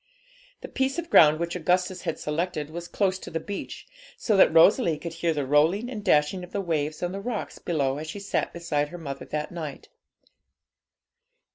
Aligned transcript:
The 0.61 0.67
piece 0.67 0.97
of 0.97 1.11
ground 1.11 1.39
which 1.39 1.55
Augustus 1.55 2.01
had 2.01 2.17
selected 2.17 2.71
was 2.71 2.87
close 2.87 3.19
to 3.19 3.29
the 3.29 3.39
beach, 3.39 3.85
so 4.17 4.35
that 4.35 4.51
Rosalie 4.51 4.97
could 4.97 5.13
hear 5.13 5.31
the 5.31 5.45
rolling 5.45 5.91
and 5.91 6.03
dashing 6.03 6.43
of 6.43 6.51
the 6.51 6.59
waves 6.59 7.03
on 7.03 7.11
the 7.11 7.21
rocks 7.21 7.59
below 7.59 7.99
as 7.99 8.07
she 8.09 8.17
sat 8.19 8.51
beside 8.51 8.89
her 8.89 8.97
mother 8.97 9.25
that 9.25 9.51
night. 9.51 9.89